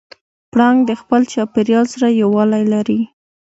[0.51, 2.99] پړانګ د خپل چاپېریال سره یووالی لري.